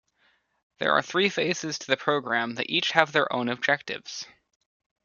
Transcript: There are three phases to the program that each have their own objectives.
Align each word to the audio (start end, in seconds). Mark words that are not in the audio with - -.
There 0.79 0.93
are 0.93 1.03
three 1.03 1.29
phases 1.29 1.77
to 1.77 1.85
the 1.85 1.95
program 1.95 2.55
that 2.55 2.71
each 2.71 2.89
have 2.93 3.11
their 3.11 3.31
own 3.31 3.49
objectives. 3.49 4.25